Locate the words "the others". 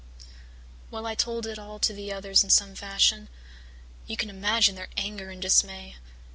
1.93-2.43